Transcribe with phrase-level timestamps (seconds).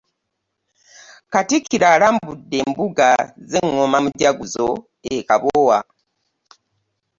[1.33, 3.07] Katikkiro alambudde embuga
[3.49, 4.67] z'engoma mujaguzo
[5.11, 5.79] e Kabowa